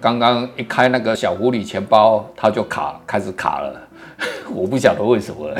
[0.00, 3.88] 刚刚一开那个小狐狸钱包，它就卡，开始卡了，
[4.52, 5.50] 我不晓得为什么。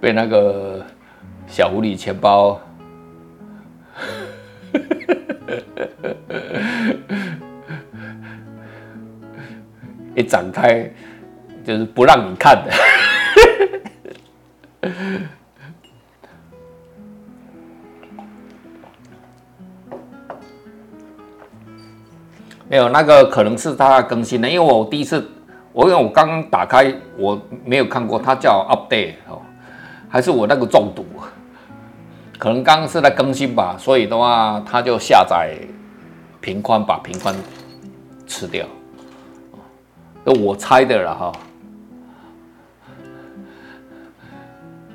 [0.00, 0.86] 被那个
[1.48, 2.60] 小狐狸钱包
[10.14, 10.88] 一展开，
[11.64, 12.70] 就是不让你看的。
[22.70, 25.26] 没有，那个可能是它更新的，因为我第一次，
[25.72, 29.40] 我因为我刚刚打开，我没有看过，它叫 update 哦，
[30.08, 31.04] 还是我那个中毒，
[32.38, 35.56] 可能刚刚是在更新吧，所以的话，它就下载
[36.40, 37.34] 平宽，把平宽
[38.26, 38.66] 吃掉，
[40.24, 41.32] 我猜的了哈。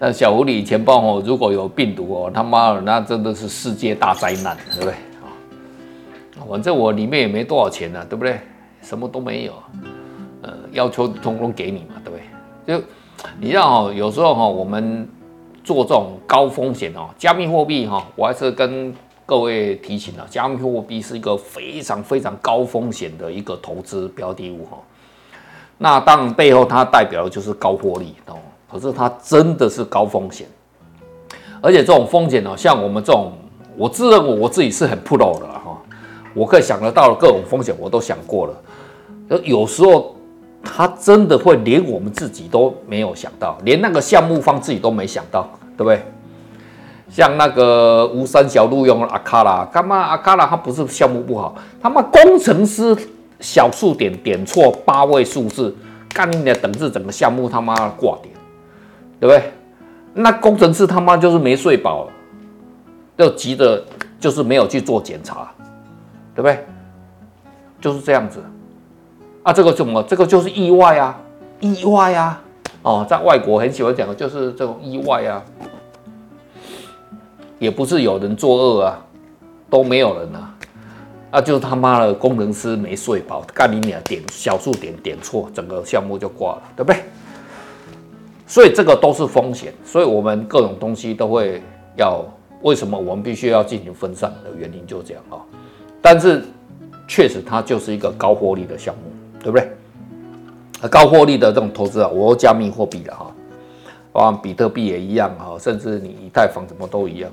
[0.05, 5.31] 那小狐狸钱包哦，如果有病毒哦，他妈的，那真的是世界大灾难，对不对啊？
[6.49, 8.37] 反正我里面也没多少钱呢、啊，对不对？
[8.81, 9.53] 什么都没有，
[10.41, 12.19] 呃，要求通通给你嘛，对不
[12.65, 12.77] 对？
[12.77, 12.85] 就
[13.39, 15.07] 你知道哦，有时候哈，我们
[15.63, 18.93] 做这种高风险哦，加密货币哈，我还是跟
[19.25, 24.77] 各位提醒了，加密货币是一个非常非常高风险的一个投资标的物哈。
[25.77, 28.35] 那当然背后它代表的就是高获利哦，
[28.73, 30.47] 可是它真的是高风险，
[31.61, 33.31] 而且这种风险呢，像我们这种，
[33.77, 35.47] 我自认为我自己是很 pro 的。
[36.35, 39.39] 我可以想得到的各种风险，我都想过了。
[39.43, 40.15] 有时候，
[40.63, 46.01] 他真的会连我们自己都没有想到，连那个项目方自己都没想到，对不对？
[47.07, 52.97] 像那个吴三小录用阿卡拉，干嘛阿卡拉他不是项目不好，他妈工程师
[53.39, 55.75] 小数点点错八位数字，
[56.11, 58.32] 干你的，等于整个项目他妈挂点，
[59.23, 59.53] 对不对？
[60.13, 62.09] 那工程师他妈就是没睡饱，
[63.17, 63.81] 就急着
[64.19, 65.49] 就是没有去做检查。
[66.35, 66.65] 对不对？
[67.79, 68.43] 就是这样子
[69.43, 70.03] 啊，这个怎么？
[70.03, 71.17] 这个就是意外啊，
[71.61, 72.41] 意外啊！
[72.81, 75.41] 哦，在外国很喜欢讲的就是这种意外啊，
[77.59, 78.99] 也不是有人作恶啊，
[79.69, 80.55] 都没有人啊，
[81.31, 87.02] 啊，就是他妈的工程师没睡饱，干你俩点小数点点错，整个项目就挂了，对不对？
[88.53, 91.59] 所以这个都是风险，所以我们各种东西都会
[91.95, 92.23] 要，
[92.61, 95.41] 为什么我们必须要进行分散的原因就这样啊。
[95.99, 96.45] 但是，
[97.07, 100.87] 确实它就是一个高获利的项目，对不对？
[100.87, 107.31] 高获利的这种投资啊，我加密货币了哈，啊比特币也一样哈，甚至你以太坊什么都一样。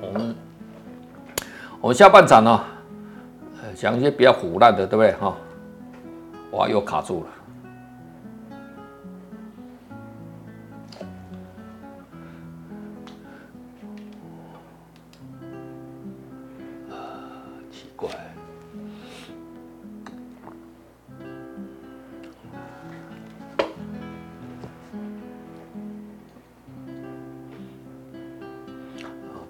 [0.00, 0.36] 我们
[1.80, 2.64] 我们下半场呢，
[3.74, 5.36] 讲一些比较唬烂的，对不对哈？
[6.52, 7.30] 哇，又卡住了。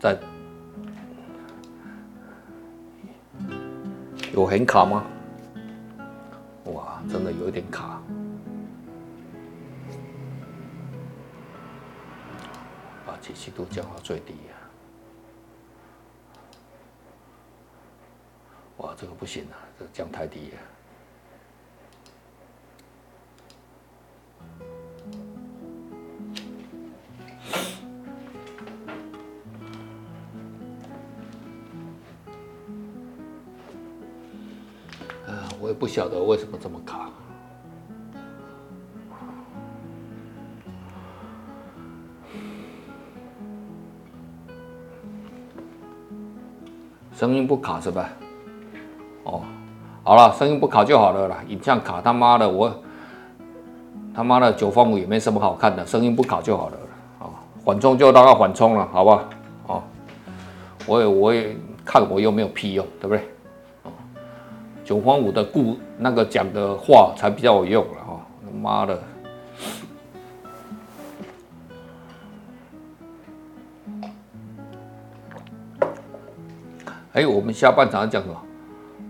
[0.02, 0.18] 在
[4.34, 5.04] 有很卡吗？
[7.10, 8.00] 真的有点卡，
[13.06, 14.56] 把解析度降到最低呀！
[18.78, 20.58] 哇，这个不行啊，这个降太低了。
[35.92, 37.10] 晓得为什么这么卡，
[47.14, 48.08] 声音不卡是吧？
[49.24, 49.42] 哦，
[50.02, 51.44] 好了，声音不卡就好了啦。
[51.48, 52.74] 影像卡他妈的，我
[54.14, 56.78] 他妈的九方五也没什么好看的，声音不卡就好了。
[57.20, 57.28] 啊，
[57.62, 59.24] 缓冲就让它缓冲了，好吧？
[59.66, 59.82] 哦，
[60.86, 61.54] 我也我也
[61.84, 63.28] 看我又没有屁用，对不对？
[64.92, 68.20] 九方五的故那个讲的话才比较有用了哈！
[68.44, 69.02] 他妈的！
[77.14, 78.36] 哎，我们下半场讲什么？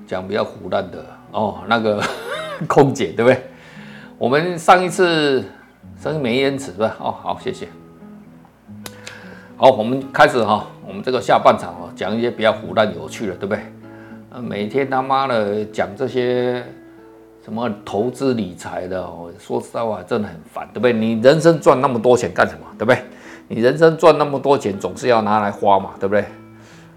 [0.06, 2.00] 讲比较唬烂的哦，那个
[2.68, 3.42] 空姐对不对？
[4.18, 5.44] 我们上一次
[6.00, 6.94] 声音没延迟是吧？
[7.00, 7.66] 哦，好，谢谢。
[9.56, 13.64] 好，我们开始哈，我们这个下半场啊，讲一些比较唬烂有趣的，对不对？
[14.40, 16.64] 每天他妈的讲这些
[17.44, 19.06] 什么投资理财的，
[19.38, 20.92] 说实在话，真的很烦，对不对？
[20.92, 22.66] 你人生赚那么多钱干什么？
[22.78, 23.02] 对不对？
[23.48, 26.24] 你人生赚那么多钱，总是要拿来花嘛，对不对？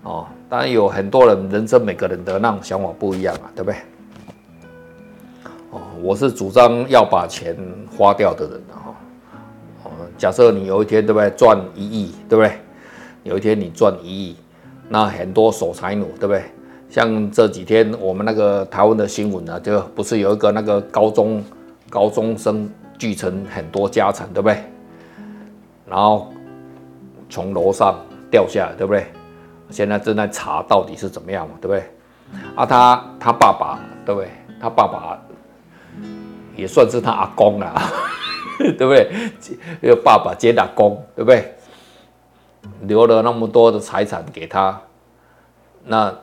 [0.03, 3.79] 哦，当然有很多人，人生每个人的那种想法不一样啊，对不对？
[5.71, 7.57] 哦，我是主张要把钱
[7.97, 8.95] 花掉的人哈。
[9.83, 11.29] 哦，假设你有一天，对不对？
[11.31, 12.53] 赚一亿，对不对？
[13.23, 14.35] 有一天你赚一亿，
[14.87, 16.43] 那很多守财奴，对不对？
[16.89, 21.43] 像这几天我们那个台湾的新闻呢，就不是有一个那个高中
[21.89, 24.63] 高中生继承很多家产，对不对？
[25.85, 26.31] 然后
[27.29, 27.99] 从楼上
[28.31, 29.07] 掉下来，对不对？
[29.69, 31.83] 现在正在查到底是怎么样嘛，对不对？
[32.55, 34.29] 啊，他他爸爸，对不对？
[34.61, 35.19] 他爸爸
[36.55, 37.73] 也算是他阿公了，
[38.77, 39.11] 对不对？
[39.81, 41.53] 因为爸爸兼阿公，对不对？
[42.83, 44.79] 留了那么多的财产给他，
[45.83, 46.15] 那。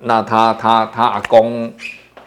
[0.00, 1.72] 那他他他阿公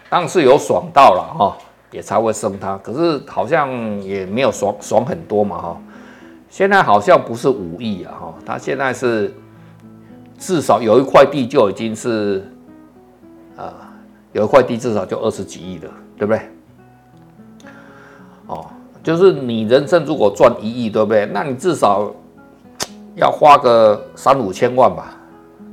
[0.10, 1.58] 当然是有爽到了哈，
[1.92, 3.70] 也才会生他，可是好像
[4.02, 5.82] 也没有爽爽很多嘛哈。
[6.50, 9.34] 现在好像不是五亿啊哈，他现在是
[10.38, 12.46] 至少有一块地就已经是
[13.56, 13.94] 啊，
[14.34, 16.42] 有一块地至少就二十几亿了，对不对？
[18.48, 18.66] 哦，
[19.02, 21.26] 就是你人生如果赚一亿，对不对？
[21.28, 22.12] 那你至少
[23.16, 25.16] 要花个三五千万吧，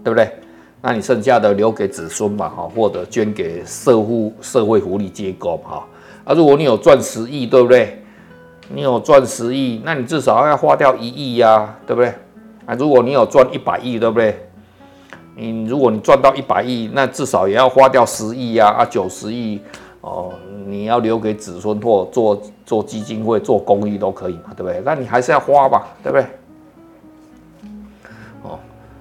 [0.05, 0.33] 对不对？
[0.81, 5.87] 那你剩下的留给子孙嘛，哈，或者捐给社会社会福利机构嘛，哈。
[6.25, 8.03] 啊，如果你有赚十亿，对不对？
[8.73, 12.13] 你有赚十亿，那你至少要花掉一亿呀，对不对？
[12.67, 14.49] 啊，如果你有赚一百亿，对不对？
[15.35, 19.61] 你如果你赚到一百亿，那至少也要花掉十亿呀，啊，九十亿
[20.01, 20.33] 哦，
[20.67, 24.83] 你要留给子孙或做做基金会、做公益都可以嘛，对不对？
[24.85, 26.27] 那你还是要花吧，对不对？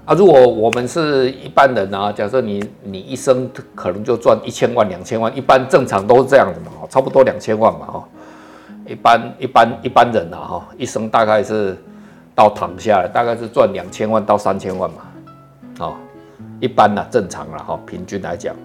[0.07, 8.07] 啊，如果我们是一般人啊，假设你你一生可能就赚一千万、两千万，一般正常都是这样子嘛，差不多两千万嘛，哈，
[8.87, 11.75] 一般一般一般人啊，哈，一生大概是
[12.33, 14.95] 到躺下来，大概是赚两千万到三千万嘛，
[15.79, 15.95] 哦，
[16.61, 18.55] 一般呢，正常了哈，平均来讲，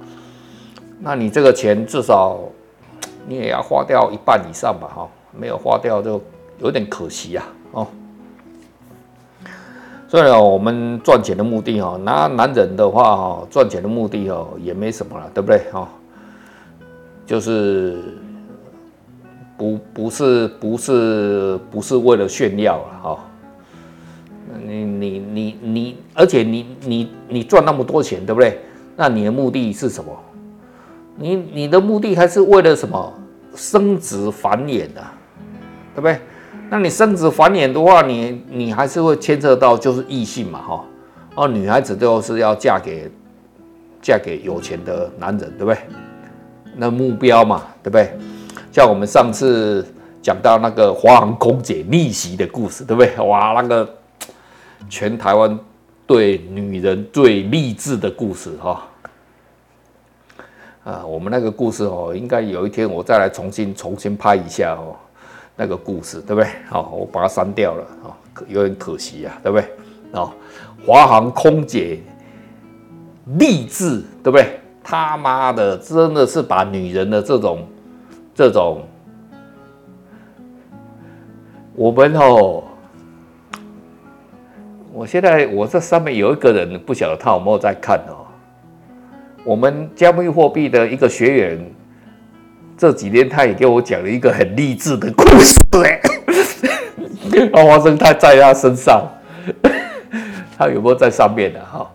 [1.00, 2.38] 那你这个钱至少
[3.26, 6.22] 你也要花掉一半以上吧，哈，没有花掉就
[6.60, 7.42] 有点可惜呀，
[7.72, 7.84] 哦。
[10.12, 15.88] 所以哦，我们赚钱的目的哈，拿男人的话哈，赚钱的目的哦也没什么了，对不对哈？
[17.24, 17.98] 就是
[19.56, 23.18] 不不是不是不是为了炫耀了哈。
[24.66, 28.60] 你你你你，而且你你你赚那么多钱，对不对？
[28.94, 30.14] 那你的目的是什么？
[31.16, 33.14] 你你的目的还是为了什么？
[33.54, 35.02] 生子繁衍的，
[35.94, 36.20] 对不对？
[36.72, 40.84] 那你生子繁衍的话，你你还是会牵扯到就是异性嘛，哈，
[41.34, 43.10] 哦，女孩子都是要嫁给
[44.00, 45.76] 嫁给有钱的男人，对不对？
[46.74, 48.10] 那目标嘛，对不对？
[48.72, 49.86] 像我们上次
[50.22, 53.14] 讲到那个华航空姐逆袭的故事，对不对？
[53.22, 53.86] 哇，那个
[54.88, 55.58] 全台湾
[56.06, 58.82] 对女人最励志的故事，哈，
[60.84, 64.96] 啊，我们那个故事哦，应该有一天我再来重新重新拍一下哦。
[65.62, 66.50] 那个故事对不对？
[66.68, 68.10] 好，我把它删掉了啊，
[68.48, 70.20] 有点可惜啊，对不对？
[70.20, 70.28] 啊，
[70.84, 72.00] 华航空姐
[73.38, 74.58] 励志，对不对？
[74.82, 77.64] 他妈的，真的是把女人的这种
[78.34, 78.82] 这种，
[81.76, 82.64] 我们哦，
[84.92, 88.26] 我现在我这上面有一个人，不晓得他有没有在看哦。
[89.44, 91.72] 我们加密货币的一个学员。
[92.82, 96.00] 这几天他也给我讲了一个很励志的故事，哎，
[97.64, 99.08] 花生他在他身上，
[100.58, 101.88] 他有没有在上面的哈？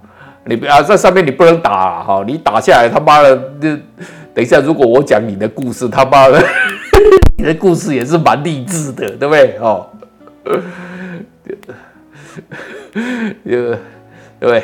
[0.45, 3.35] 你不要在上面，你不能打哈，你打下来他妈的，
[4.33, 6.41] 等一下如果我讲你的故事，他妈的，
[7.37, 9.57] 你的故事也是蛮励志的，对不对？
[9.59, 9.89] 哦，
[10.45, 10.55] 对
[13.43, 14.63] 不对？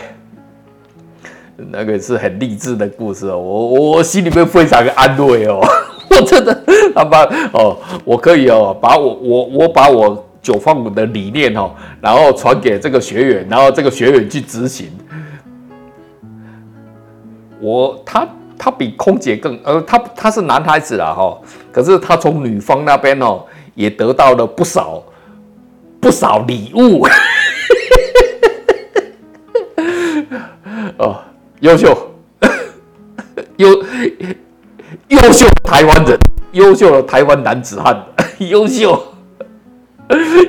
[1.58, 5.60] 那个是很励志的故事哦，我我心里面非常的安慰哦。
[6.16, 14.92] 我真的他妈哦，我可以哦，把我我我把我九方五的理念哦，然后传给这个学员，然后这个学员去执行。
[17.60, 18.28] 我他
[18.58, 21.38] 他比空姐更呃，他他是男孩子啦哈，
[21.72, 23.44] 可是他从女方那边哦
[23.74, 25.02] 也得到了不少
[26.02, 27.08] 不少礼物。
[30.98, 31.22] 哦，
[31.62, 31.98] 优秀，
[33.58, 33.70] 优。
[35.14, 36.18] 优秀台湾人，
[36.54, 38.04] 优秀的台湾男子汉，
[38.40, 39.00] 优秀，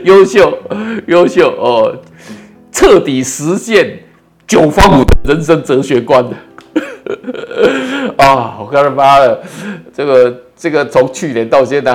[0.05, 0.59] 优秀，
[1.07, 1.95] 优秀哦！
[2.73, 4.01] 彻底实现
[4.47, 6.25] 九方五的人生哲学观
[8.17, 8.57] 啊！
[8.59, 9.43] 我看他妈的，
[9.93, 11.95] 这个这个从去年到现在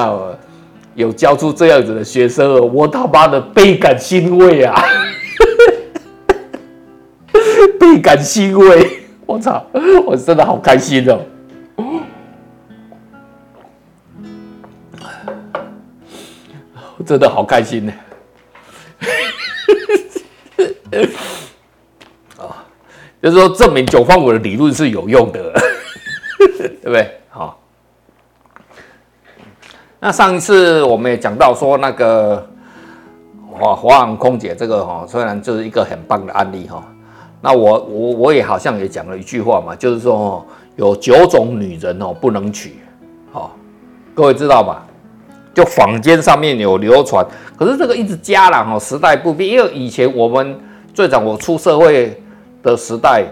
[0.94, 4.80] 有教出这样子的学生，我他妈的倍感欣慰啊！
[7.80, 9.66] 倍感欣慰，我操，
[10.06, 11.20] 我真的好开心哦！
[17.06, 17.94] 真的好开心呢。
[22.38, 22.66] 啊，
[23.22, 25.54] 就是说证明九方五的理论是有用的，
[26.58, 27.20] 对不对？
[27.30, 27.60] 好，
[30.00, 32.46] 那上一次我们也讲到说那个
[33.52, 36.84] 华华航空姐这个哈，虽然就是一个很棒的案例哈，
[37.42, 42.80] 那我我我也好像也讲了一句话嘛，就是说有九种女人哦不能娶，
[43.32, 43.56] 好，
[44.14, 44.86] 各位知道吧？
[45.54, 47.26] 就坊间上面有流传，
[47.58, 50.60] 可是这个一直加了哈，时代不变，因为以前我们。
[50.92, 52.22] 最早我出社会
[52.62, 53.24] 的时代，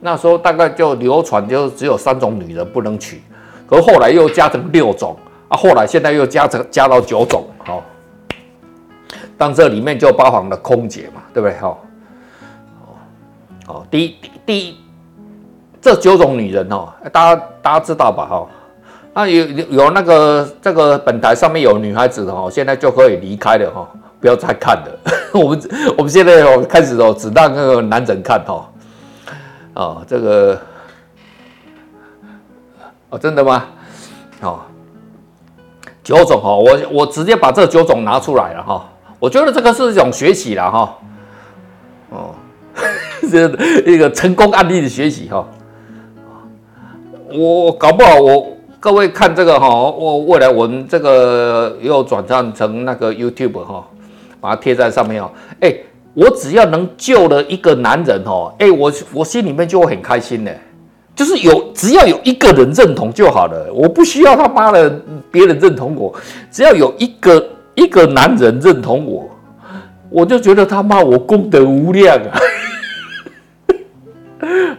[0.00, 3.22] 那时候大概就流传就只有三种女人不能娶，
[3.66, 5.16] 可后来又加成六种
[5.48, 7.82] 啊，后来现在又加成加到九种，好，
[9.38, 11.56] 但这里面就包含了空姐嘛，对不对？
[11.58, 11.80] 好，
[13.68, 14.76] 哦，第一第一
[15.80, 18.26] 这九种女人哦，大家大家知道吧？
[18.26, 18.46] 哈，
[19.18, 23.88] 那有有那个这个本台上面有女孩子的哦，现在就可以离开了哈。
[24.20, 24.98] 不要再看了，
[25.34, 25.60] 我们
[25.96, 28.64] 我们现在哦开始哦只让那个男人看哦，
[29.74, 30.60] 哦这个
[33.10, 33.64] 哦真的吗？
[34.40, 34.60] 哦。
[36.04, 40.96] 九种哈，我我直接把这九种拿出来了哈，我觉得这个是一种学习了哈，
[42.10, 42.34] 哦，
[43.28, 43.48] 这
[43.84, 45.44] 一个成功案例的学习哈，
[47.36, 48.46] 我搞不好我
[48.80, 53.86] 各位看这个哈，我未来我们这个又转战成那个 YouTube 哈。
[54.40, 55.74] 把它贴在上面哦，哎，
[56.14, 60.50] 我只要能救了一个男人哦，哎，我我心里面就会很开心呢，
[61.16, 64.88] 就是有只要有一个人认同就好了，我不需要他妈的
[65.32, 66.14] 别人认同我，
[66.52, 69.28] 只要有一个一个男人认同我，
[70.08, 72.38] 我就觉得他妈我功德无量啊！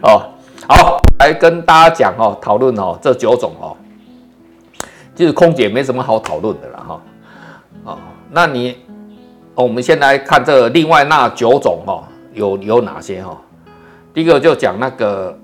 [0.04, 0.22] 哦，
[0.66, 3.76] 好，来跟大家讲哦，讨论哦这九种哦，
[5.20, 7.02] 就是空姐没什么好讨论的了哈，
[7.84, 7.98] 哦，
[8.30, 8.76] 那你。
[9.56, 13.38] 我们先来看这另外那九种哈，有有哪些哈？
[14.14, 15.38] 第一个就讲那个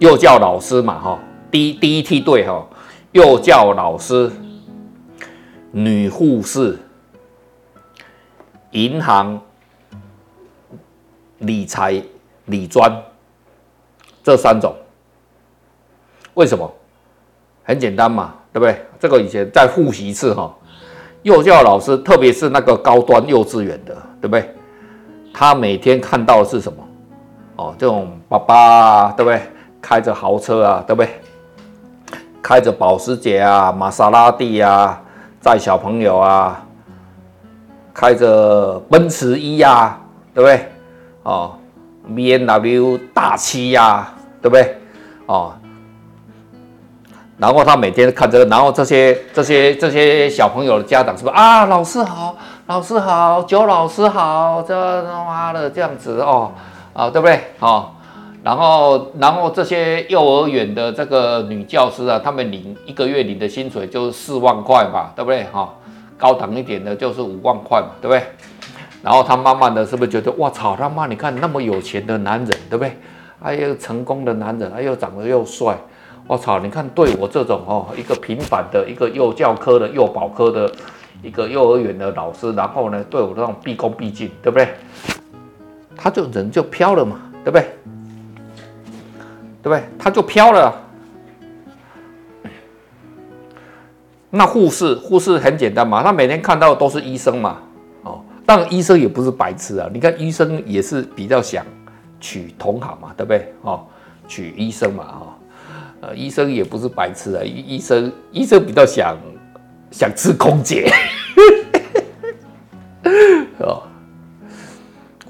[0.00, 1.18] 幼教老师嘛哈，
[1.50, 2.66] 第一第一梯队哈，
[3.12, 4.30] 幼教老师、
[5.70, 6.78] 女护士、
[8.72, 9.40] 银行、
[11.38, 12.02] 理财、
[12.46, 13.02] 理专
[14.22, 14.76] 这三种，
[16.34, 16.70] 为什么？
[17.66, 18.86] 很简单嘛，对不对？
[19.00, 20.54] 这个以前再复习一次哈。
[21.22, 24.54] 幼教老师，特别是那个高端幼稚园的，对不对？
[25.34, 26.78] 他每天看到的是什么？
[27.56, 29.42] 哦，这种爸爸，对不对？
[29.82, 31.10] 开着豪车啊，对不对？
[32.40, 35.02] 开着保时捷啊、玛莎拉蒂啊，
[35.40, 36.64] 载小朋友啊，
[37.92, 39.98] 开着奔驰 E 呀，
[40.32, 40.68] 对不对？
[41.24, 41.58] 哦
[42.08, 44.78] ，BMW 大七呀，对不对？
[45.26, 45.52] 哦。
[47.38, 51.66] 然后他每天看这个，然后这些这些这些小朋友的家长是不是啊？
[51.66, 52.34] 老师好，
[52.66, 56.52] 老师好，九老师好，这他妈的这样子哦，
[56.94, 57.38] 啊，对不对？
[57.60, 57.90] 哦，
[58.42, 65.44] 然后然后这些幼儿园的这个女教师啊，他们领一个月领的薪水就是四万块嘛，对不对？
[65.52, 65.68] 哈、哦，
[66.16, 68.22] 高档一点的就是五万块嘛，对不对？
[69.02, 72.96] 然后他慢慢的是不是觉得，哇操，他妈，你看那么有钱的男人，对不对？
[73.42, 75.76] 还有成功的男人，还有长得又帅。
[76.28, 76.58] 我操！
[76.58, 80.70] 你看，对我这种哦，一个平凡的一个幼教科的幼保科的
[81.22, 84.74] 一个幼儿园的老师，然后呢，对我这种毕恭毕敬，对不对？
[85.94, 87.68] 他就人就飘了嘛，对不对？
[89.62, 89.84] 对不对？
[89.96, 90.74] 他就飘了。
[94.28, 97.58] 那护士，护士很简单嘛，他每天看到的都是医生嘛，
[98.02, 99.88] 哦，当医生也不是白痴啊。
[99.92, 101.64] 你看医生也是比较想
[102.20, 103.54] 娶同行嘛，对不对？
[103.62, 103.86] 哦，
[104.26, 105.38] 娶医生嘛，哈。
[106.02, 109.16] 呃，医生也不是白痴啊，医医生医生比较想
[109.90, 110.92] 想吃空姐，
[113.58, 113.82] 哦，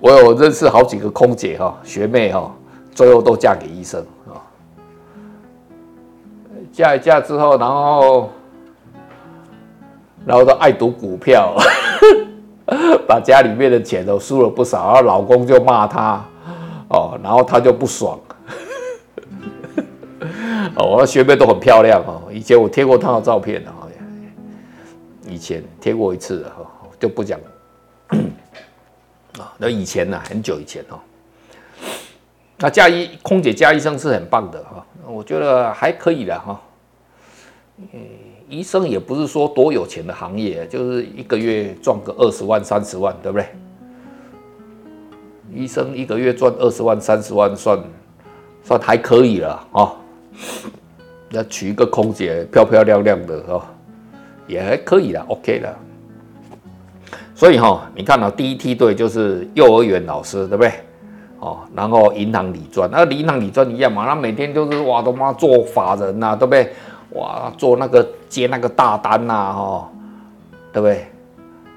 [0.01, 2.53] 我有认识好几个空姐哈，学妹哈，
[2.93, 4.43] 最后都嫁给医生啊，
[6.73, 8.31] 嫁一嫁之后，然后
[10.27, 11.55] 然后都爱赌股票，
[13.07, 16.25] 把家里面的钱都输了不少，然后老公就骂她，
[16.89, 18.19] 哦，然后她就不爽。
[20.77, 22.31] 哦，我的学妹都很漂亮哦。
[22.31, 23.73] 以前我贴过她的照片的，
[25.27, 26.67] 以前贴过一次的哈，
[27.01, 27.41] 就不讲
[29.39, 29.53] 啊。
[29.59, 31.01] 那以前呢，很久以前哦。
[32.59, 36.61] 那嫁医空姐嫁医生是很棒的哈，我觉得还可以的哈。
[37.79, 38.01] 嗯，
[38.49, 43.47] 医生也不是说多有钱的行业，就是一个月赚个二十万、三十万，对不对？
[45.55, 47.89] 医生一个月赚二十万、三十万算，算
[48.63, 49.97] 算还可以了啊、哦。
[51.31, 53.63] 要娶一个空姐，漂漂亮亮的哦，
[54.47, 55.75] 也还可以了，OK 的。
[57.35, 60.73] 所以哈、你看到、哦、第一梯队就是幼儿园老师，对不对？
[61.39, 66.73] 哦，然后银行理专，那银行理专一样嘛，那每天就是哇，他妈做法人呐、啊，对不对？
[67.11, 69.91] 哇，做那个接那个大单呐、啊，哈，
[70.73, 71.07] 对不对？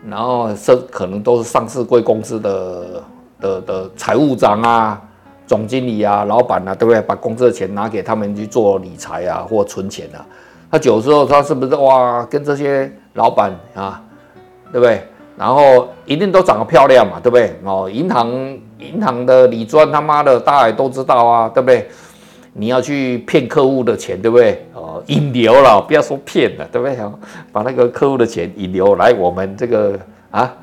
[0.07, 3.03] 然后是可能都是上市贵公司的
[3.41, 5.01] 的的财务长啊、
[5.49, 7.01] 总经理啊、老板啊，对不对？
[7.01, 10.23] 把公司的钱拿给他们去做理财啊，或存钱啊。
[10.69, 13.99] 他有时候他是不是哇，跟这些老板啊，
[14.71, 15.01] 对不对？
[15.35, 17.59] 然后一定都长得漂亮嘛，对不对？
[17.63, 18.29] 哦，银行
[18.77, 21.89] 银行的李专他妈的，大家也都知道啊，对不对？
[22.53, 24.63] 你要去骗客户的钱，对不对？
[24.75, 26.95] 哦，引流了，不要说骗了，对不对？
[27.51, 29.97] 把那个客户的钱引流来我们这个
[30.29, 30.53] 啊，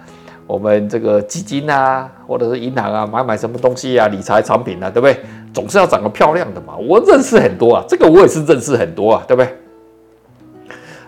[0.46, 5.20] 我们这个基金啊，或者是银行啊，买买什么东西啊，理财产品啊，对不对？
[5.52, 6.76] 总是要长得漂亮的嘛。
[6.76, 9.54] 我认识很多啊，这个我也是认识很多啊，对不对？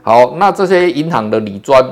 [0.03, 1.85] 好，那这些银行的理专。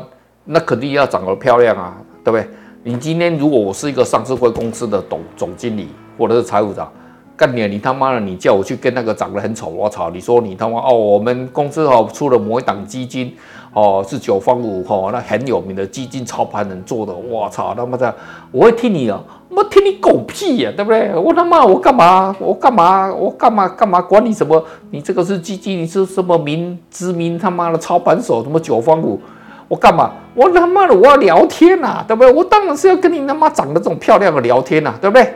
[0.49, 2.49] 那肯定要长得漂亮啊，对不对？
[2.85, 6.89] 你今天如果我是一个上市会公司的董总经理或者是财务长，
[7.37, 10.09] 干你你他妈的，你叫我去跟那个长得很丑，我操！
[10.09, 13.35] 你说你他妈哦，我们公司哦出了某一档基金
[13.77, 18.15] 哦，是九方五哦，那很有名的基金操盘人做的，我操他妈的，
[18.51, 21.15] 我会听你啊，我听你狗屁呀、啊，对不对？
[21.15, 22.35] 我他妈我干嘛？
[22.39, 23.13] 我干嘛？
[23.13, 23.69] 我干嘛？
[23.69, 24.65] 干嘛管你什么？
[24.91, 28.43] 你这个是基金，你是什么名知名他妈的操盘手？
[28.43, 29.21] 什么九方五？
[29.69, 30.11] 我干嘛？
[30.35, 32.33] 我他妈的我要聊天呐、啊，对不对？
[32.33, 35.35] 我当然是要跟你他妈长得这种漂亮的聊天呐、啊，对不对？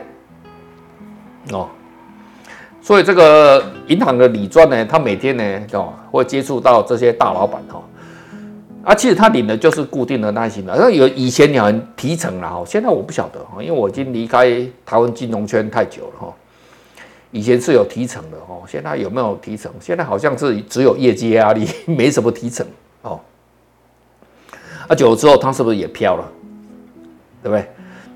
[1.51, 1.67] 哦，
[2.81, 5.43] 所以这个银行的李专呢，他每天呢，
[5.73, 7.79] 哦，会接触到这些大老板哈，
[8.83, 14.49] 啊，其实他领的就是固定的那些的，那有以前你很提成了哈，现在我不晓得哈，因为我已经离开
[14.85, 16.33] 台湾金融圈太久了哈，
[17.31, 19.71] 以前是有提成的哈，现在有没有提成？
[19.79, 22.65] 现在好像是只有业绩压力， 没什么提成
[23.03, 23.19] 哦。
[24.89, 26.27] 那久了之后，他是不是也飘了？
[27.43, 27.65] 对不对？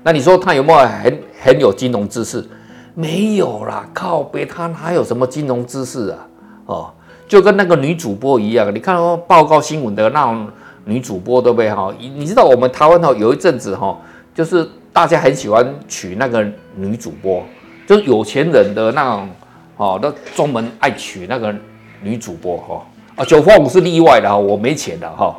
[0.02, 2.46] 那你说他有没有很很有金融知识？
[2.94, 6.28] 没有啦，靠北，他哪有什么金融知识啊？
[6.66, 6.90] 哦，
[7.26, 10.48] 就跟那个女主播一样，你看哦，报告新闻的那种
[10.88, 11.68] 女主播，对不对？
[11.70, 13.98] 哈，你知道我们台湾哈，有一阵子哈，
[14.32, 16.46] 就是大家很喜欢娶那个
[16.76, 17.42] 女主播，
[17.86, 19.28] 就是有钱人的那种
[19.76, 21.52] 哦，都专门爱娶那个
[22.00, 22.86] 女主播哈。
[23.16, 25.36] 啊，久方武是例外的哈，我没钱的哈。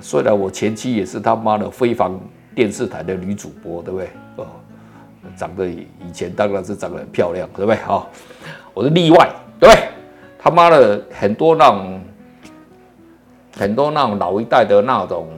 [0.00, 2.12] 虽然我前妻也是他妈的非凡
[2.54, 4.08] 电视台的女主播，对不对？
[4.36, 4.46] 哦，
[5.36, 7.76] 长得以前当然是长得很漂亮，对不对？
[7.78, 8.06] 哈，
[8.72, 9.88] 我是例外，对不对？
[10.38, 11.93] 他妈的很多那种
[13.56, 15.28] 很多那种老一代的那种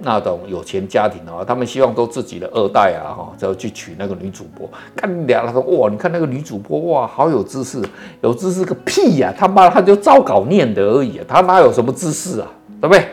[0.00, 4.68] 那种有钱家庭啊，他们希望都自己的二代啊，哈，就去娶那个女主播。
[4.96, 7.80] 看俩他说哇，你看那个女主播哇，好有知识，
[8.20, 9.32] 有知识个屁呀！
[9.36, 12.48] 他妈他就照稿念的而已，他哪有什么知识啊？
[12.80, 13.06] 对不对？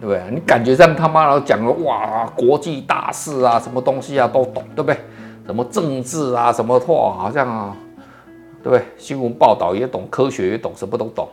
[0.00, 0.22] 对不对？
[0.30, 4.96] 你感觉上他妈的讲了哇，国际大事啊，什么东西啊都懂，对不对？
[5.46, 7.76] 什么政治啊，什么话好像啊，
[8.62, 8.84] 对不对？
[8.96, 11.28] 新闻报道也懂，科学也懂，什么都懂，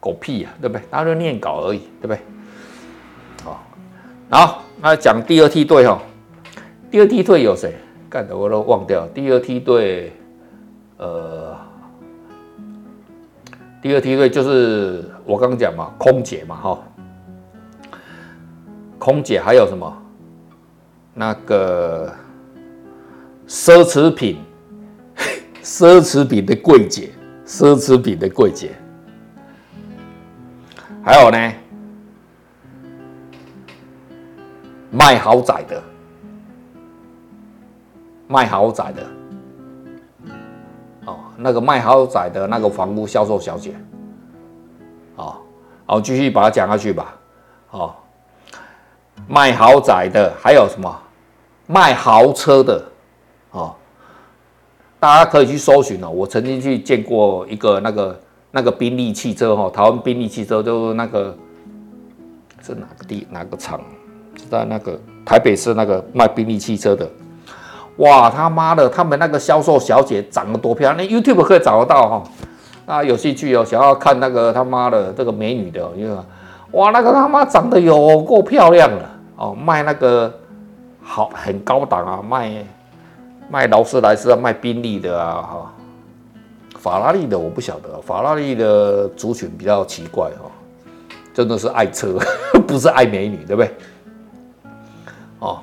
[0.00, 0.82] 狗屁呀、啊，对不对？
[0.90, 2.18] 大家就念稿而已，对不对？
[3.42, 3.64] 好，
[4.30, 6.00] 好，那讲第二梯队哈，
[6.90, 7.74] 第二梯队有谁？
[8.08, 9.06] 干的我都忘掉。
[9.08, 10.12] 第二梯队，
[10.98, 11.56] 呃，
[13.82, 16.78] 第二梯队就是我刚刚讲嘛，空姐嘛，哈。
[18.98, 19.92] 空姐还有什么？
[21.12, 22.10] 那个
[23.46, 24.38] 奢侈品，
[25.64, 27.10] 奢侈品的柜姐，
[27.46, 28.72] 奢侈品的柜姐，
[31.02, 31.52] 还有呢，
[34.90, 35.82] 卖豪宅的，
[38.28, 39.06] 卖豪宅的，
[41.06, 43.74] 哦，那个卖豪宅的那个房屋销售小姐，
[45.16, 45.36] 哦，
[45.86, 47.16] 好，继续把它讲下去吧，
[47.70, 47.94] 哦。
[49.26, 51.02] 卖豪宅的，还有什么
[51.66, 52.84] 卖豪车的？
[55.04, 56.08] 大家可以去搜寻哦。
[56.08, 61.36] 我曾经去见过一个那个那个宾利汽车哈，台湾宾利汽车就那个
[62.62, 63.78] 是哪个地哪个厂？
[64.34, 67.06] 是在那个台北市那个卖宾利汽车的。
[67.98, 72.22] 哇，他妈的，他们那个销售小姐长得多漂亮，那 YouTube 可以找得到哈。
[72.86, 76.18] 啊，有兴趣哦，想要看那个他妈的这个美女的，因为
[76.70, 79.04] 哇，那个他妈长得有够漂亮的。
[79.36, 80.32] 哦，卖那个
[81.02, 82.64] 好很高档啊，卖
[83.50, 85.74] 卖劳斯莱斯啊，卖宾利的啊，哈，
[86.78, 90.50] 法拉利的我不晓得，法拉利的族群比较奇怪哦，
[91.32, 92.18] 真的是爱车，
[92.66, 93.70] 不是爱美女，对不对？
[95.40, 95.60] 哦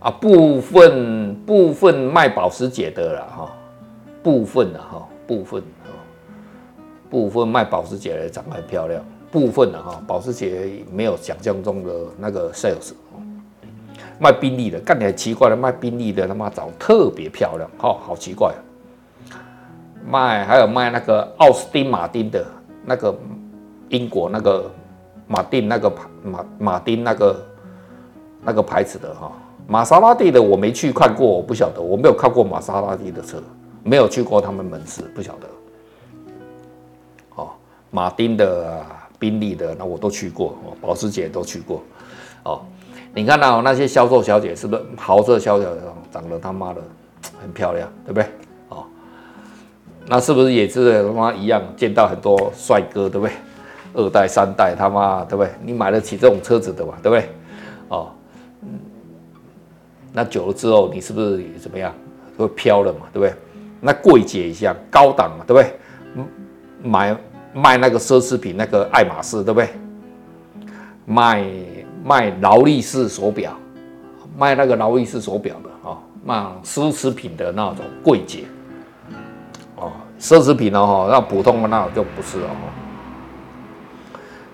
[0.00, 3.52] 啊，部分部分卖保时捷的啦哈，
[4.22, 5.90] 部分的哈，部分啊，
[7.10, 12.92] 部分卖保时捷的长得很漂亮，部分的哈，保时捷没有想象中的那个 sales。
[14.20, 18.52] 卖宾利的，干点奇怪的，卖宾利的他妈长特别漂亮，哦，好奇怪。
[20.06, 22.44] 卖还有卖那个奥斯汀马丁的
[22.84, 23.14] 那个
[23.90, 24.70] 英国那个
[25.26, 27.46] 马丁那个牌马马丁那个
[28.42, 29.30] 那个牌子的哈，
[29.66, 33.42] 玛莎拉蒂的我没去看过，我不晓得，我没有看过玛莎拉蒂的车，
[33.82, 35.48] 没有去过他们门市，不晓得。
[37.36, 37.50] 哦，
[37.90, 38.84] 马丁的、
[39.18, 41.82] 宾利的那我都去过，保时捷都去过，
[42.44, 42.62] 哦。
[43.14, 45.66] 你看到那些销售小姐是不是豪车小姐
[46.12, 46.80] 长得他妈的
[47.42, 48.24] 很漂亮，对不对？
[48.68, 48.84] 哦，
[50.06, 53.32] 那是不是也是他妈一样见到很多帅哥，对不对？
[53.94, 55.50] 二代三代他妈对不对？
[55.64, 57.28] 你买得起这种车子的嘛，对不对？
[57.88, 58.12] 哦，
[60.12, 61.92] 那久了之后你是不是也怎么样
[62.36, 63.34] 会飘了嘛，对不对？
[63.80, 65.78] 那柜姐一样高档嘛，对不对？
[66.14, 66.28] 嗯
[66.84, 67.16] 买
[67.52, 69.68] 卖那个奢侈品那个爱马仕，对不对？
[71.04, 71.44] 卖。
[72.04, 73.52] 卖劳力士手表，
[74.36, 76.34] 卖那个劳力士手表的啊，卖
[76.64, 78.44] 奢侈品的那种柜姐，
[79.76, 82.50] 哦，奢侈品哦，那普通的那种就不是哦，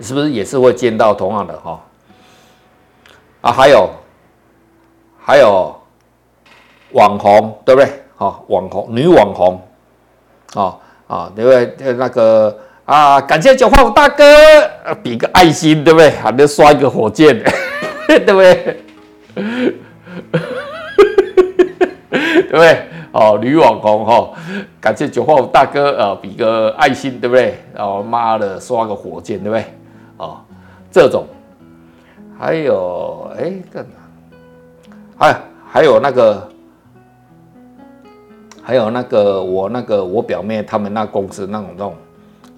[0.00, 1.80] 是不是也是会见到同样的哈？
[3.42, 3.90] 啊，还有，
[5.18, 5.74] 还有
[6.92, 7.90] 网红，对不对？
[8.16, 9.60] 好，网红女网红，
[10.54, 10.76] 啊
[11.06, 11.92] 啊，对不对？
[11.94, 12.56] 那个。
[12.86, 13.18] 啊！
[13.18, 14.24] 感谢九号大哥，
[15.02, 16.10] 比个爱心，对不对？
[16.10, 17.42] 还能刷一个火箭，
[18.06, 18.76] 对不对？
[22.10, 22.82] 对不对？
[23.12, 24.30] 哦，女网红哈，
[24.82, 27.58] 感谢九号大哥啊，比个爱心，对不对？
[27.78, 29.64] 哦，妈的，刷个火箭，对不对？
[30.18, 30.40] 哦，
[30.90, 31.26] 这种，
[32.38, 33.92] 还有哎，干嘛？
[35.16, 35.40] 还
[35.72, 36.48] 还有那个，
[38.62, 41.94] 还有那个，我那个我表妹他们那公司那种那种。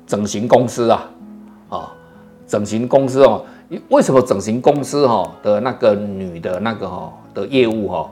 [0.07, 1.11] 整形公司啊，
[1.69, 1.93] 啊，
[2.47, 3.45] 整形公司哦，
[3.89, 8.11] 为什么整形公司哈的那个女的那个哈的业务哈，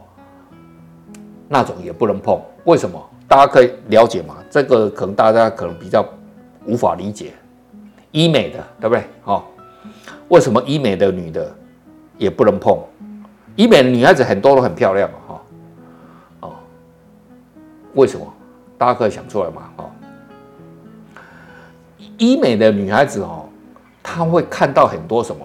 [1.49, 2.41] 那种也不能碰？
[2.65, 3.01] 为什么？
[3.29, 4.35] 大家可以了解吗？
[4.51, 6.05] 这个可能大家可能比较
[6.67, 7.33] 无法理解。
[8.11, 9.05] 医美的对不对？
[9.23, 9.45] 哈，
[10.29, 11.55] 为什么医美的女的
[12.19, 12.77] 也不能碰？
[13.57, 15.41] 医美的女孩子很多都很漂亮哈，
[16.41, 16.53] 哦，
[17.95, 18.27] 为什么？
[18.77, 19.63] 大家可以想出来嘛？
[19.77, 19.91] 哈。
[22.25, 23.45] 医美的女孩子哦，
[24.03, 25.45] 她会看到很多什么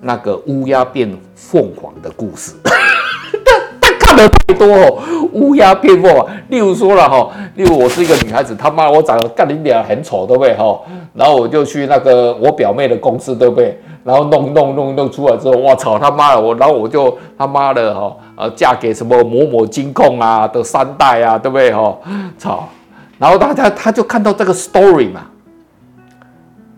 [0.00, 4.98] 那个乌鸦变凤凰的故事， 她她看的太多哦，
[5.32, 6.26] 乌鸦变凤凰。
[6.48, 10.80] 例如说了哈，例如我是一个女孩子，他妈我长得干你脸很丑，对不对哈？
[11.14, 13.78] 然后我就去那个我表妹的公司，对不对？
[14.02, 21.96] 然后弄弄弄弄出来之后，我操他妈的我，然后我就他妈的哈呃嫁给什么某某金控啊的三代啊，对不对哈？
[22.36, 22.68] 操，
[23.16, 25.20] 然后大家他就看到这个 story 嘛。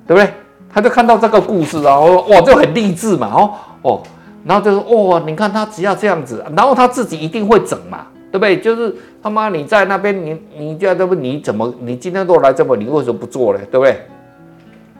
[0.06, 0.32] 对不对？
[0.72, 4.02] 他就看到这个故事啊，哇，就很励志嘛，哦哦，
[4.44, 8.60] 然后就说，哇，你看他只要这样子，然后他自己一定会整嘛，对不对？
[8.60, 13.60] 就是他妈你在那边，你你这样这不你怎么你今天都来这么，你为什么不做呢？
[13.70, 13.92] 对不对？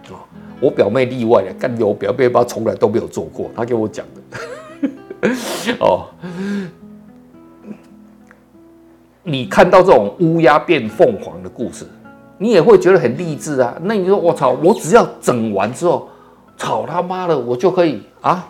[0.09, 0.17] 哦，
[0.61, 5.29] 我表妹例外的，干我表妹妈从来都没有做过，她给我讲的。
[5.81, 6.07] 哦，
[9.23, 11.87] 你看到这种乌鸦变凤凰的故事。
[12.39, 13.75] 你也会觉得很励志啊！
[13.83, 16.09] 那你说我操，我只要整完之后，
[16.57, 18.47] 操他妈的，我就可以啊，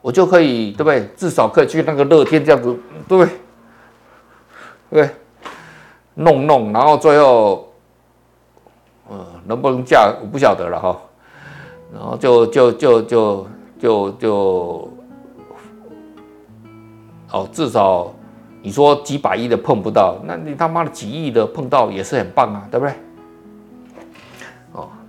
[0.00, 1.08] 我就可以对不对？
[1.16, 2.76] 至少可以去那个乐天这样子，
[3.08, 3.32] 对不对？
[4.90, 5.10] 对，
[6.14, 7.68] 弄弄，然后最后，
[9.10, 10.96] 嗯，能不能嫁我不晓得了哈。
[11.92, 13.46] 然后就就就就
[13.80, 14.88] 就就，
[17.32, 18.12] 哦，至少
[18.62, 22.94] 你说几百亿的碰不到，那你他妈的几亿的碰到也是很棒啊，对不对？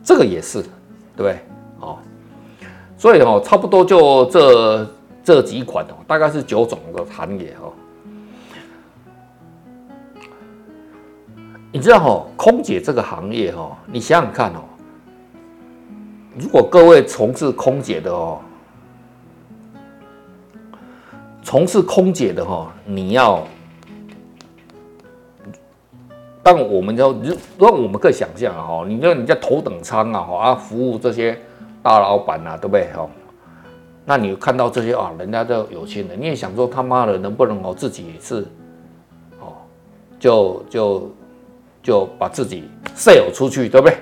[0.06, 0.63] 这个也是，
[1.18, 1.39] 对？
[1.80, 1.98] 哦，
[2.96, 4.88] 所以哦，差不多就这
[5.24, 7.74] 这几款哦，大概是九种的行业哦。
[11.72, 14.62] 你知道哦，空姐这个行业哦，你想想看哦，
[16.38, 18.39] 如果各位从事空姐的哦，
[21.41, 23.44] 从事空姐的哦，你要。
[26.45, 31.36] 但我们就如，如果我们可以想象哈，你说你在头等舱啊，哈啊，服务这些
[31.81, 33.10] 大老板呐，对不对哈？
[34.05, 38.45] 那你看到这些啊，人家都有钱人，你也想说他妈的能不能哦自己也是，
[39.39, 39.58] 哦，
[40.19, 41.12] 就就
[41.81, 43.97] 就把自己 sell 出去，对不对？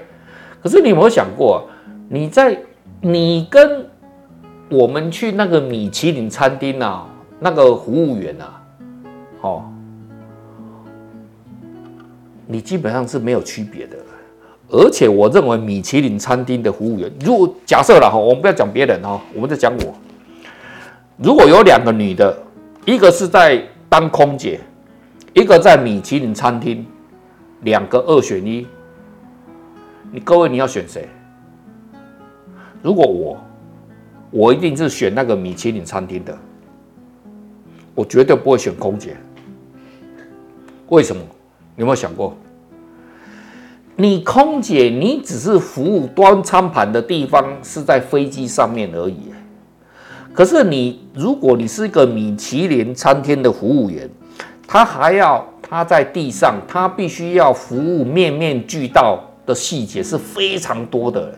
[0.62, 1.64] 可是你有没有想过，
[2.10, 2.62] 你在
[3.00, 3.90] 你跟
[4.70, 7.08] 我们去那个米其林餐厅啊，
[7.40, 8.62] 那个服务员啊，
[9.40, 9.64] 哦，
[12.54, 13.98] 你基本上是没有区别的。
[14.70, 19.94] 而且我认为米其林餐厅的服务员，如果假设了哈，我们不要讲别人哈，我们在讲我。
[21.18, 22.36] 如果有两个女的，
[22.86, 24.60] 一个是在当空姐，
[25.34, 26.86] 一个在米其林餐厅，
[27.62, 28.68] 两个二选一，
[30.12, 31.08] 你各位你要选谁？
[32.82, 33.38] 如果我，
[34.32, 36.38] 我一定是选那个米其林餐厅的，
[37.96, 39.18] 我绝对不会选空姐。
[40.90, 41.22] 为什么？
[41.76, 42.36] 有没有想过？
[43.96, 49.32] 你空姐，你只是服务端餐盘的地方是在飞机上面而已。
[50.34, 54.10] 可是你，如果你是一个米其林餐厅的服务员，
[54.68, 61.32] 他还要他在地上，他必须要服务面面俱到的细节是非常多的。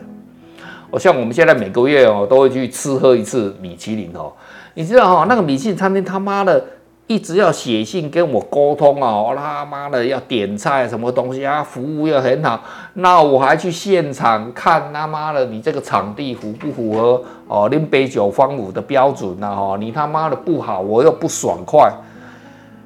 [0.92, 4.32] 哦，像我们现在每个月哦都会去吃喝一次米其林哦，
[4.76, 6.66] 你知道哈，那个米其林餐厅他妈的。
[7.08, 12.60] 一直要写信跟我沟通哦，他妈的要点菜什么东西啊，服务又很好，
[12.96, 19.50] 那我还去现场看他妈的你这个场地符不符合哦，林北九方五的标准呐？
[19.50, 21.92] 哦，你他妈的不好，我又不爽快，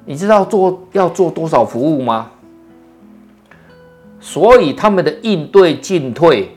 [0.04, 2.30] 你知道做要做多少服务吗？
[4.20, 6.54] 所以他们的应对进退。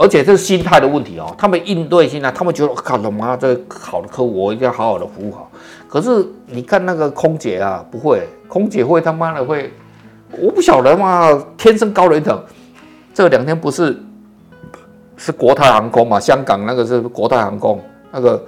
[0.00, 1.34] 而且这是心态的问题哦。
[1.36, 5.50] 他们应对心态，他们觉得靠他妈这好的客户，我一定要好好的服务好。
[5.88, 9.72] 可是你看那个空姐啊，不会，空姐会他妈的会，
[10.38, 12.42] 我不晓得嘛，天生高人一等。
[13.14, 14.00] 这两天不是
[15.16, 16.20] 是国泰航空嘛？
[16.20, 17.80] 香港那个是国泰航空，
[18.12, 18.40] 那个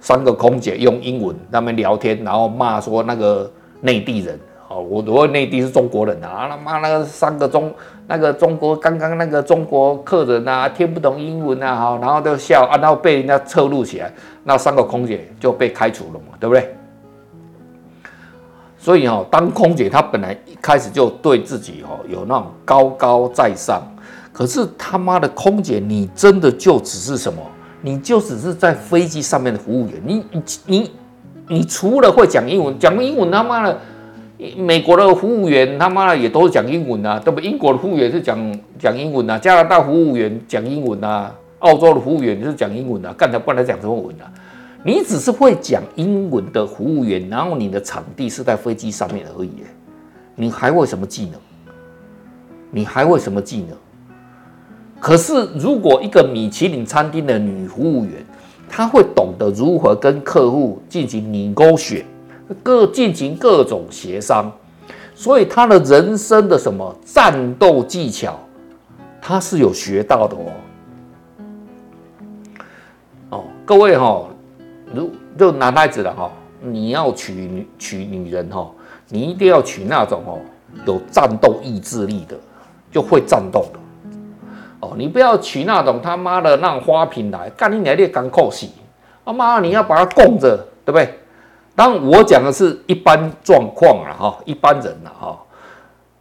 [0.00, 4.38] 三个空姐用英文他们聊天，然后骂说那个内地人。
[4.68, 7.72] 哦，我如果内地是中国人啊，他妈那个三个中
[8.08, 16.74] 那个中国刚刚那个中国客人啊，听不懂英文啊，好，然后就笑啊，然后被人家侧录起来，那三个空姐就被开除了嘛，对不对？
[18.76, 23.80] 所以哈，当空姐她本来一开始就对自己哈有那种高高在上，
[24.32, 27.40] 可是他妈的空姐，你真的就只是什么？
[27.82, 30.24] 你就只是在飞机上面的服务员，你
[30.66, 30.90] 你
[31.46, 33.78] 你除了会讲英文，讲英文他妈的。
[34.56, 37.40] 美国的服务员他妈的也都是讲英文啊，对不？
[37.40, 38.38] 英国的服务员是讲
[38.78, 44.30] 讲英文啊，加拿大服务员讲英文啊，澳洲的服务员是讲英文啊，干才不能讲中文啊。
[44.84, 49.50] 你只是会讲英文的服务员，然后你的场地是在飞机上面而已，
[50.34, 51.40] 你还会什么技能？
[52.70, 53.76] 你还会什么技能？
[55.00, 58.24] 可是如果一个米其林餐厅的女服务员，
[58.68, 62.04] 她会懂得如何跟客户进行你勾选。
[62.62, 64.52] 各进行各种协商，
[65.14, 68.38] 所以他的人生的什么战斗技巧，
[69.20, 70.52] 他是有学到的哦。
[73.30, 74.28] 哦，各位哈、哦，
[74.94, 76.30] 如就男孩子了哈，
[76.62, 78.70] 你要娶女娶女人哈，
[79.08, 80.38] 你一定要娶那种哦
[80.86, 82.36] 有战斗意志力的，
[82.92, 83.80] 就会战斗的。
[84.78, 88.66] 哦，你不要娶那种他妈的那花瓶来，干你娘的干扣死，
[89.24, 91.18] 他妈你要把它供着，对不对？
[91.76, 95.38] 当，我讲的是一般状况了哈，一般人了哈。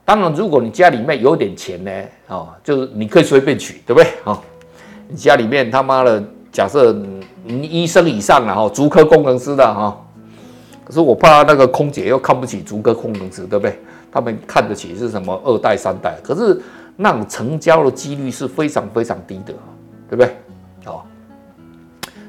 [0.03, 1.91] 当然，如果你家里面有点钱呢，
[2.27, 4.11] 啊，就是你可以随便取，对不对？
[4.25, 4.37] 啊，
[5.07, 6.91] 你家里面他妈的，假设
[7.45, 9.97] 你医生以上了哈，足科工程师的哈。
[10.83, 13.79] 可是我怕那个空姐又看不起足科工程师，对不对？
[14.11, 16.61] 他们看得起是什么二代三代，可是
[16.97, 19.53] 那种成交的几率是非常非常低的，
[20.09, 20.35] 对不对？
[20.83, 21.07] 好，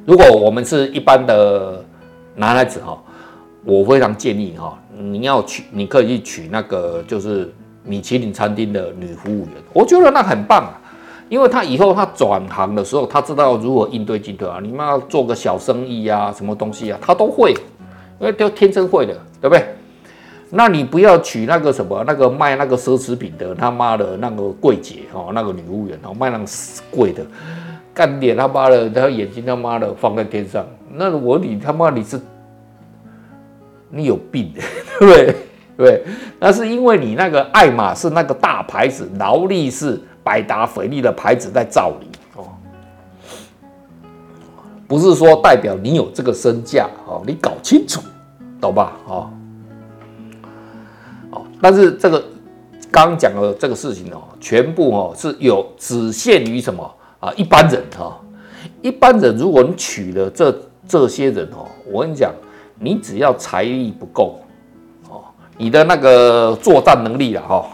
[0.06, 1.84] 如果我们是一般的
[2.36, 2.96] 男孩子哈。
[3.66, 7.52] 我非常建议哈，你要娶，你可以去娶那个就是
[7.82, 10.80] 米其林餐厅的女服务员，我觉得那很棒啊，
[11.28, 14.60] 因为他以后他转行的时候，他知道如何应对进退啊。
[14.62, 17.50] 你们要做个小生意啊，什么东西啊，他都会，
[18.20, 19.66] 因为都天生会的，对不对？
[20.50, 26.44] 那你不要娶那个什么那个卖那个奢侈品的他妈的那个柜姐哈，那个女服务员哦，卖那个
[26.88, 27.26] 贵的，
[27.92, 32.20] 干脸他妈的，他眼睛他妈的放在天上，那我你他妈你是。
[33.96, 34.52] 你有病，
[34.98, 35.36] 对 不对？
[35.76, 36.02] 对，
[36.38, 42.48] 那是因为你那个爱马仕那个大牌子，劳力士、百达翡丽的牌子在罩你哦，
[44.88, 48.00] 不是说代表你有这个身价哦，你搞清楚，
[48.58, 48.96] 懂吧？
[49.06, 49.30] 哦，
[51.32, 52.24] 哦，但是这个
[52.90, 57.30] 刚讲的这个事情哦，全部哦是有只限于什么啊？
[57.36, 58.18] 一般人哈，
[58.80, 62.32] 一般人如果你娶了这这些人哦，我跟你讲。
[62.78, 64.40] 你只要财力不够，
[65.08, 65.24] 哦，
[65.56, 67.66] 你的那个作战能力了哈，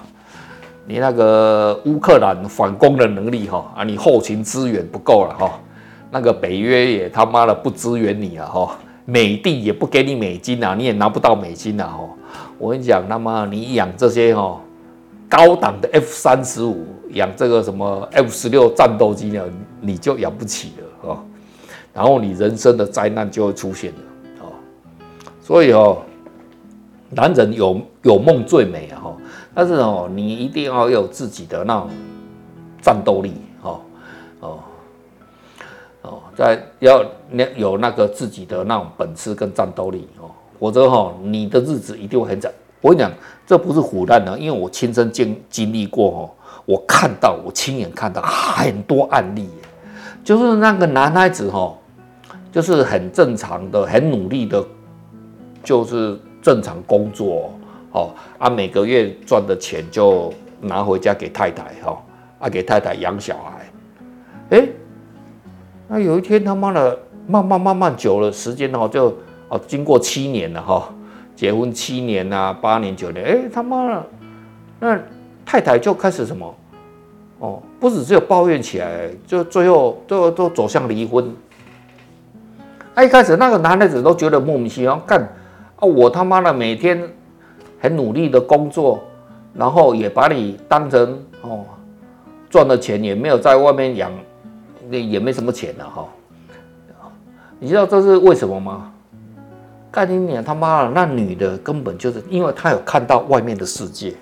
[0.87, 5.61] 你那个乌克兰反攻的能力哈啊，你后勤资源不够了哈，
[6.11, 12.09] 那个北约也他妈的不支援你了哈，美帝也不给你美金啊，你也拿不到美金啊哈。
[12.59, 14.61] 我跟你讲，他妈你养这些哈
[15.29, 19.43] 高档的 F 三十五，养这个什么 F 十六战斗机呢，
[19.81, 21.25] 你就养不起了哈。
[21.93, 23.99] 然后你人生的灾难就会出现了。
[25.42, 25.98] 所以哦。
[27.14, 29.16] 男人有有梦最美啊哈，
[29.55, 31.90] 但是哦，你一定要有自己的那种
[32.81, 33.81] 战斗力哈
[34.40, 34.59] 哦。
[36.00, 42.50] 哦，在要你有那个自己的那种本事跟战斗力哦，否则哈，你的日子一定会很惨。
[42.81, 43.12] 我跟你讲，
[43.46, 46.31] 这不是胡乱的，因为我亲身经经历过哦，
[46.64, 49.50] 我看到我亲眼看到很多案例，
[50.24, 51.74] 就是那个男孩子哈，
[52.50, 54.64] 就是很正常的、很努力的，
[55.62, 56.18] 就是。
[56.44, 57.55] 正常工作，
[57.92, 62.03] 哦，啊，每个月赚的钱就拿回家给太太，哈，
[62.40, 63.70] 啊，给太太养小孩，
[64.59, 64.68] 哎，
[65.87, 66.98] 那有一天他妈的，
[67.29, 69.16] 慢慢慢慢久了时间哦，就
[69.51, 70.92] 哦，经过七年了哈，
[71.37, 74.07] 结婚七年啊，八年九年，哎，他妈的，
[74.81, 75.01] 那
[75.46, 76.53] 太太就开始什么，
[77.38, 81.33] 哦，不止只有抱怨起来，就最后都都走向离婚。
[82.96, 85.25] 啊，一开始那个男孩子都觉得莫名其妙，干。
[85.87, 87.03] 我他妈的每天
[87.81, 89.03] 很努力的工作，
[89.55, 91.64] 然后也把你当成哦，
[92.49, 94.12] 赚的钱也没有在外面养，
[94.90, 96.09] 也没什么钱了哈。
[97.59, 98.92] 你知道这是为什么吗？
[99.90, 104.14] 干你娘他妈的，那女的根本就是因为她有看到外面的世界，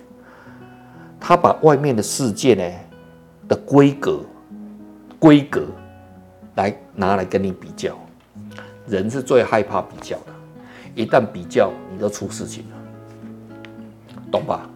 [1.21, 2.65] 她把外面的世界呢
[3.49, 4.19] 的规格
[5.19, 5.63] 规格
[6.57, 7.95] 来拿来跟你比较，
[8.87, 10.17] 人是最害怕比较。
[10.95, 12.77] 一旦比较，你就出事情了，
[14.31, 14.69] 懂吧？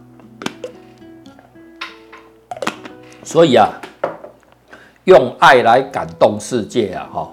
[3.22, 3.68] 所以啊，
[5.04, 7.32] 用爱来感动世界啊，哈，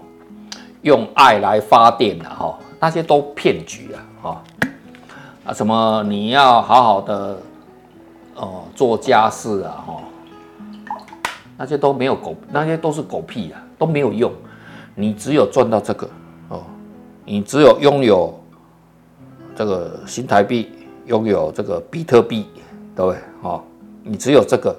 [0.82, 4.44] 用爱来发电啊，哈，那些都骗局啊，哈，
[5.46, 7.38] 啊，什么你要好好的
[8.36, 10.02] 哦做家事啊，哈，
[11.58, 14.32] 那些都没有狗，那些都是狗屁啊，都没有用。
[14.96, 16.10] 你只有赚到这个
[16.50, 16.64] 哦，
[17.26, 18.41] 你只有拥有。
[19.62, 20.72] 这个新台币
[21.06, 22.48] 拥有这个比特币，
[22.96, 23.20] 对不对？
[23.44, 23.64] 哦，
[24.02, 24.76] 你只有这个，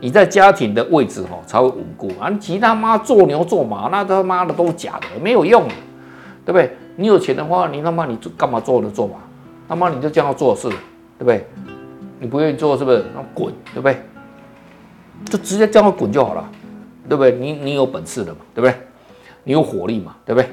[0.00, 2.30] 你在家庭的位置哦才会稳固啊！
[2.40, 5.64] 其他妈做牛做马，那他妈的都假的，没有用，
[6.44, 6.76] 对不对？
[6.94, 9.14] 你有钱的话，你他妈你干嘛做牛做马？
[9.68, 10.78] 他妈你就这样做事，对
[11.18, 11.44] 不对？
[12.20, 13.04] 你不愿意做是不是？
[13.12, 14.00] 那滚，对不对？
[15.24, 16.48] 就直接这样滚就好了，
[17.08, 17.32] 对不对？
[17.32, 18.76] 你你有本事的嘛，对不对？
[19.42, 20.48] 你有火力嘛，对不对？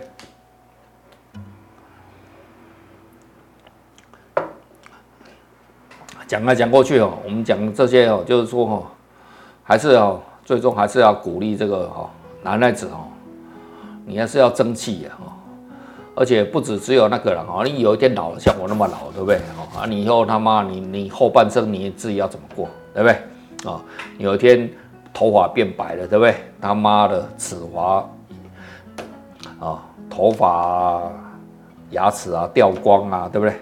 [6.28, 8.84] 讲来讲过去哦，我们讲这些哦，就是说哦，
[9.64, 12.10] 还是哦，最终还是要鼓励这个哦
[12.44, 13.08] 男孩子哦，
[14.06, 15.32] 你还是要争气呀哦，
[16.16, 19.80] 而且不止只有那个人哦，你有一天老了像我那么老，对不对哦？
[19.80, 23.72] 啊，你以后他妈你你后半生你自己要怎么过，对不对？
[23.72, 23.82] 啊，
[24.18, 24.70] 有一天
[25.14, 26.36] 头发变白了，对不对？
[26.60, 28.06] 他妈的齿滑
[29.60, 31.02] 啊，头发、
[31.92, 33.56] 牙齿啊掉光啊，对不对？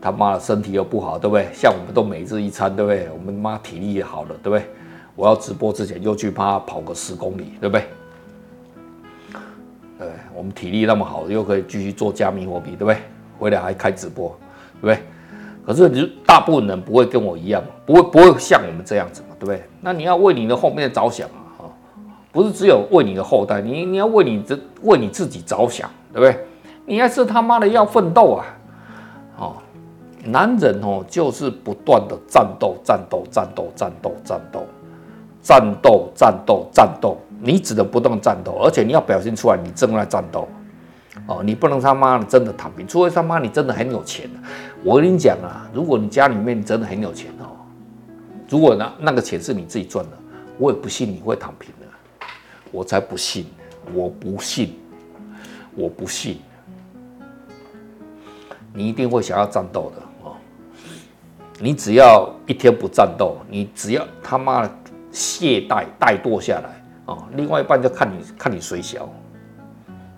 [0.00, 1.48] 他妈的身体又不好，对不对？
[1.52, 3.08] 像我们都每日一餐，对不对？
[3.12, 4.64] 我们妈体力也好了，对不对？
[5.14, 7.84] 我要直播之前又去怕跑个十公里，对不对？
[9.98, 12.96] 对，我们体力那么好，又可以继续做加密货币，对不对？
[13.38, 14.34] 回来还开直播，
[14.80, 14.98] 对不对？
[15.66, 19.62] 可是你大部分人不会跟我一样，不会不会像我们这样子嘛，对不对？
[19.80, 21.68] 那你要为你的后面着想啊，
[22.32, 26.46] 不是只有为你的后代，你你要为你这为你自己着想，对不对？
[26.86, 28.44] 你还是他妈的要奋斗啊，
[30.24, 34.66] 男人哦，就是不断的战斗，战斗，战斗，战斗，战斗，
[35.42, 37.16] 战斗，战斗，战斗。
[37.42, 40.46] 你只能不断战斗，而且你要表现出来，你正在战斗。
[41.26, 44.28] 哦，你不能他妈的真的躺平，除非他妈你真的很有钱。
[44.84, 47.56] 我跟你讲啊，如果你家里面真的很有钱哦，
[48.48, 50.18] 如果那那个钱是你自己赚的，
[50.58, 51.86] 我也不信你会躺平的。
[52.70, 53.46] 我才不信，
[53.94, 54.78] 我不信，
[55.74, 56.38] 我不信。
[58.72, 60.02] 你一定会想要战斗的。
[61.62, 64.70] 你只要一天不战斗，你只要他妈的
[65.12, 69.06] 懈怠怠惰下来啊，另外一半就看你看你谁小，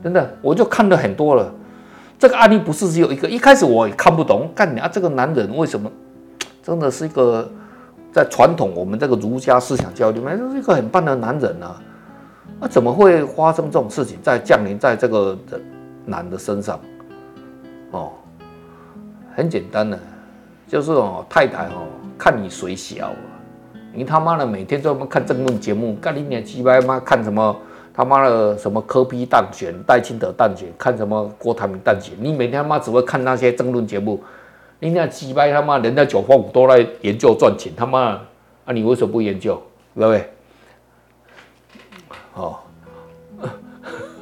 [0.02, 1.52] 真的，我就看了很多了。
[2.16, 5.90] 这个案例不是只有一个，一开始我也看不懂，干你啊，这个男人为什么
[6.62, 7.50] 真的是一个
[8.12, 11.74] 在传统我们这个儒家思想教育里面就是一个很棒的男人呢？
[12.60, 15.36] 那怎么会发生这种事情在降临在这个
[16.06, 16.78] 男的身上？
[17.90, 18.12] 哦，
[19.34, 19.98] 很简单的。
[20.72, 21.84] 就是哦，太太哦，
[22.16, 23.12] 看你水小啊，
[23.92, 27.54] 你他妈的每天专门看政论节目，干你娘鸡巴妈看什么
[27.92, 34.24] 他妈的什么柯 P 当选、戴清德当选，看什么郭台铭当选，你每天他妈只会看那些政论节目，
[34.78, 38.18] 你那鸡巴他妈人家九方五都来研究赚钱，他妈
[38.64, 39.62] 啊你为什么不研究，
[39.94, 40.32] 对不对？
[42.32, 42.56] 哦。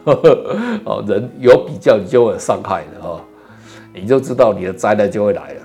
[0.85, 3.21] 哦，人有比较，你就会有伤害的哦，
[3.95, 5.63] 你就知道你的灾难就会来了，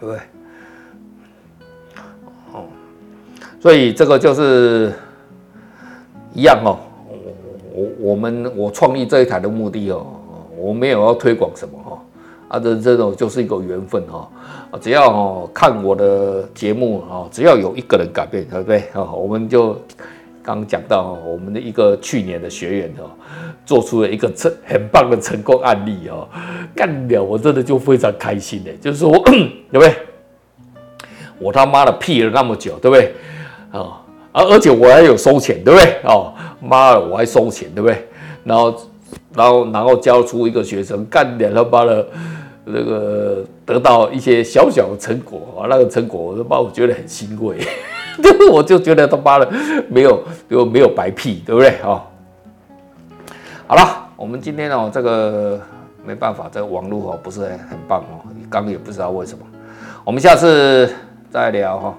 [0.00, 0.18] 对不对？
[2.52, 2.64] 哦，
[3.60, 4.92] 所以这个就是
[6.34, 6.78] 一样哦。
[7.08, 10.06] 我我我们我创立这一台的目的哦，
[10.56, 12.02] 我没有要推广什么哈，
[12.48, 14.28] 啊，这这种就是一个缘分哈，
[14.80, 18.78] 只要哦看我的节目啊，只要有一个人改变，对不对？
[18.92, 19.78] 啊，我们就。
[20.46, 23.10] 刚讲到我们的一个去年的学员哦，
[23.66, 26.28] 做出了一个成很棒的成功案例哦，
[26.72, 29.92] 干了我真的就非常开心的，就是说对不对？
[31.40, 33.12] 我他妈的屁了那么久，对不对？
[33.72, 35.96] 啊，而而且我还有收钱，对不对？
[36.04, 36.32] 哦，
[36.62, 38.06] 妈的，我还收钱，对不对？
[38.44, 38.80] 然后，
[39.34, 42.08] 然后，然后教出一个学生干了他妈的
[42.64, 47.56] 那个得到一些小小的成果啊，那个成果我他妈我觉得很欣慰。
[48.52, 49.50] 我就觉得他妈的
[49.88, 51.78] 没有就没有白屁，对不对？
[51.82, 52.02] 哦，
[53.66, 55.60] 好了，我们今天哦，这个
[56.04, 59.44] 没办法，这个网络哦不是很棒哦，刚也不知道为什么。
[60.04, 60.88] 我们下次
[61.30, 61.94] 再聊哈，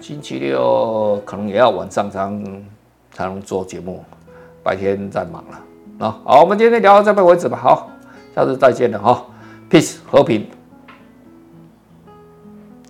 [0.00, 2.64] 星期六可能也要晚上才能
[3.12, 4.04] 才能做节目，
[4.62, 6.20] 白天再忙了啊。
[6.24, 7.58] 好，我们今天聊到这边为止吧。
[7.60, 7.90] 好，
[8.34, 9.26] 下次再见了哈
[9.68, 10.48] ，peace 和平，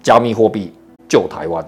[0.03, 0.73] 加密货币
[1.09, 1.65] 救台湾。